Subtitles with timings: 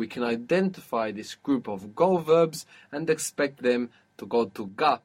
[0.00, 4.98] we can identify this group of go verbs and expect them to go to ga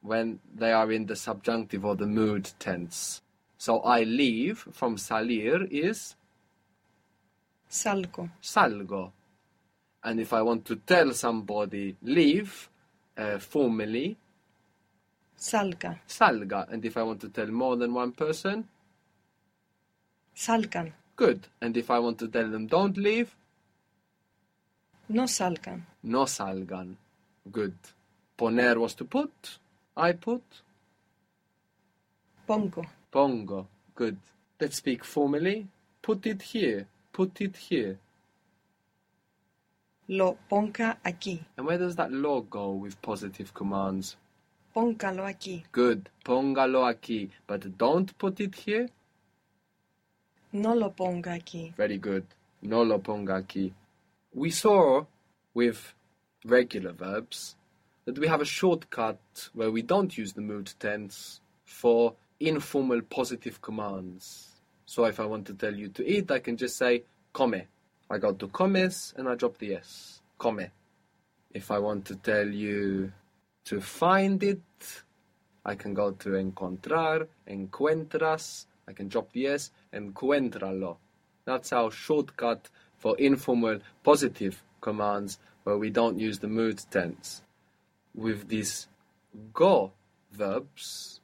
[0.00, 3.22] when they are in the subjunctive or the mood tense.
[3.56, 6.16] So I leave from salir is
[7.70, 8.28] Salgo.
[8.42, 9.12] salgo.
[10.02, 12.68] And if I want to tell somebody leave
[13.16, 14.16] uh, formally,
[15.38, 16.00] Salga.
[16.08, 16.60] salga.
[16.72, 18.66] And if I want to tell more than one person,
[20.34, 20.92] Salgan.
[21.14, 21.46] good.
[21.60, 23.36] And if I want to tell them don't leave,
[25.12, 25.82] No salgan.
[26.02, 26.96] no salgan.
[27.52, 27.74] Good.
[28.38, 29.58] Poner was to put.
[29.94, 30.42] I put.
[32.46, 32.86] Pongo.
[33.10, 33.66] Pongo.
[33.94, 34.16] Good.
[34.58, 35.68] Let's speak formally.
[36.00, 36.86] Put it here.
[37.12, 37.98] Put it here.
[40.08, 41.40] Lo ponga aquí.
[41.58, 44.16] And where does that lo go with positive commands?
[44.74, 45.62] Póngalo aquí.
[45.72, 46.08] Good.
[46.24, 47.28] Póngalo aquí.
[47.46, 48.88] But don't put it here.
[50.52, 51.74] No lo ponga aquí.
[51.76, 52.24] Very good.
[52.62, 53.74] No lo ponga aquí.
[54.34, 55.04] We saw
[55.52, 55.94] with
[56.44, 57.54] regular verbs
[58.06, 63.60] that we have a shortcut where we don't use the mood tense for informal positive
[63.60, 64.48] commands.
[64.86, 67.62] So if I want to tell you to eat, I can just say come.
[68.10, 70.22] I go to comes and I drop the s.
[70.38, 70.66] Come.
[71.52, 73.12] If I want to tell you
[73.66, 74.60] to find it,
[75.64, 80.96] I can go to encontrar, encuentras, I can drop the s, encuéntralo.
[81.44, 82.68] That's our shortcut
[83.02, 87.42] for informal positive commands where we don't use the mood tense.
[88.14, 88.86] With these
[89.52, 89.90] go
[90.30, 91.20] verbs,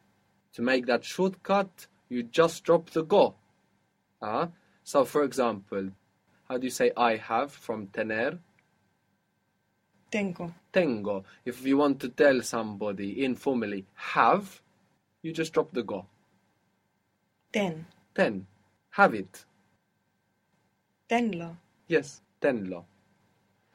[0.55, 3.37] to make that shortcut, you just drop the go.
[4.21, 4.49] Ah,
[4.83, 5.91] So, for example,
[6.49, 8.41] how do you say I have from tener?
[10.11, 10.53] Tengo.
[10.73, 11.25] Tengo.
[11.45, 14.63] If you want to tell somebody informally have,
[15.23, 16.07] you just drop the go.
[17.53, 17.87] Ten.
[18.15, 18.47] Ten.
[18.91, 19.45] Have it.
[21.09, 21.57] Tenlo.
[21.89, 22.85] Yes, tenlo.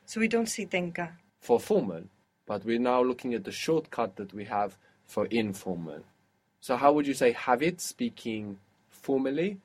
[0.06, 1.18] So we don't see tenga.
[1.40, 2.04] For formal.
[2.46, 6.02] But we're now looking at the shortcut that we have for informal.
[6.62, 8.60] So how would you say have it speaking
[8.90, 9.58] formally?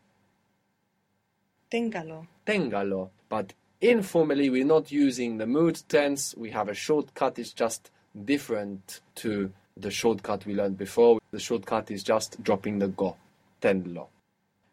[1.71, 2.27] Téngalo.
[2.47, 3.11] Téngalo.
[3.29, 6.35] But informally we're not using the mood tense.
[6.37, 7.39] We have a shortcut.
[7.39, 7.91] It's just
[8.25, 11.19] different to the shortcut we learned before.
[11.31, 13.17] The shortcut is just dropping the go.
[13.61, 14.07] Tenlo.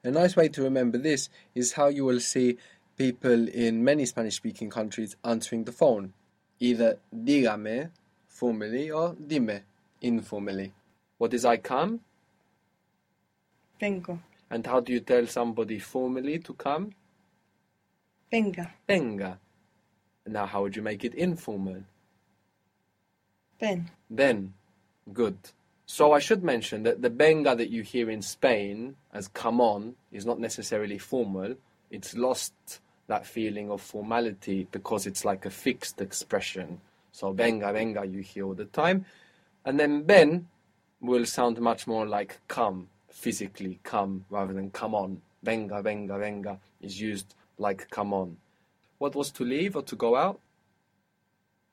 [0.04, 2.60] A nice way to remember this is how you will see
[2.98, 6.14] people in many Spanish speaking countries answering the phone.
[6.60, 7.90] Either dígame
[8.28, 9.62] formally or dime
[10.02, 10.72] informally.
[11.18, 12.02] What is I come?
[13.80, 14.20] Vengo.
[14.50, 16.92] And how do you tell somebody formally to come?
[18.32, 18.74] Venga.
[18.88, 19.40] Venga.
[20.28, 21.84] Now, how would you make it informal?
[23.60, 23.90] Ven.
[24.10, 24.54] Then,
[25.14, 25.38] good.
[25.86, 29.96] So I should mention that the venga that you hear in Spain as come on
[30.12, 31.56] is not necessarily formal.
[31.92, 32.54] It's lost
[33.08, 36.80] that feeling of formality because it's like a fixed expression.
[37.12, 39.06] So venga, venga you hear all the time.
[39.64, 40.48] And then ven
[41.02, 45.22] will sound much more like come, physically come, rather than come on.
[45.44, 48.38] Venga, venga, venga is used like come on.
[48.98, 50.40] What was to leave or to go out?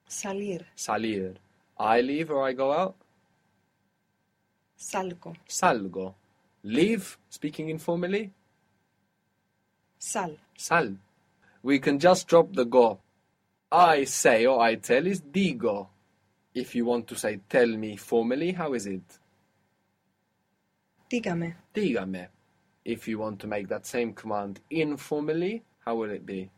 [0.08, 0.64] Salir.
[0.76, 1.36] Salir.
[1.78, 2.96] I leave or I go out?
[4.78, 5.34] Salgo.
[5.48, 6.14] Salgo.
[6.64, 8.30] Leave, speaking informally?
[9.98, 10.36] Sal.
[10.56, 10.96] Sal.
[11.62, 13.00] We can just drop the go.
[13.70, 15.88] I say or I tell is digo.
[16.54, 19.18] If you want to say tell me formally, how is it?
[21.10, 21.54] Dígame.
[21.74, 22.28] Dígame.
[22.84, 26.50] If you want to make that same command informally, how will it be?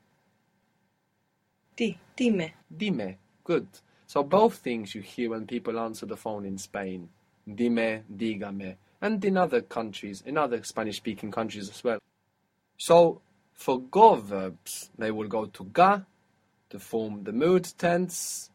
[1.76, 1.98] Di.
[2.16, 2.50] Dime.
[2.75, 3.16] Dime.
[3.44, 3.66] Good.
[4.06, 7.09] So both things you hear when people answer the phone in Spain.
[7.53, 8.76] Dime, dígame.
[9.00, 11.98] And in other countries, in other Spanish speaking countries as well.
[12.78, 13.20] So
[13.54, 16.03] for go verbs, they will go to ga
[16.70, 18.50] to form the mood tense.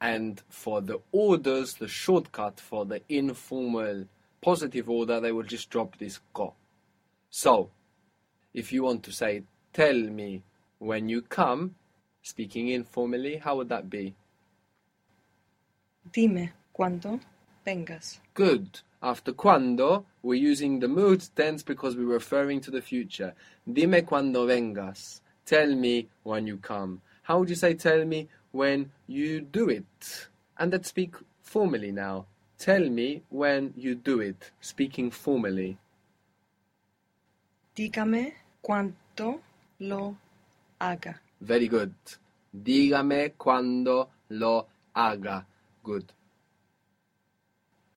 [0.00, 4.06] And for the orders, the shortcut for the informal
[4.40, 6.54] positive order, they will just drop this go.
[7.30, 7.70] So,
[8.54, 9.42] if you want to say,
[9.72, 10.44] tell me
[10.78, 11.74] when you come,
[12.22, 14.14] speaking informally, how would that be?
[16.12, 16.52] Dime.
[16.72, 17.18] Cuando
[17.66, 18.20] vengas.
[18.34, 18.80] Good.
[19.02, 23.32] After cuando, we're using the mood tense because we're referring to the future.
[23.70, 25.20] Dime cuando vengas.
[25.44, 27.00] Tell me when you come.
[27.22, 30.28] How would you say tell me when you do it?
[30.58, 32.26] And let's speak formally now.
[32.58, 34.50] Tell me when you do it.
[34.60, 35.78] Speaking formally.
[37.76, 39.40] Dígame cuánto
[39.78, 40.16] lo
[40.80, 41.20] haga.
[41.40, 41.94] Very good.
[42.52, 45.46] Dígame cuando lo haga.
[45.84, 46.12] Good.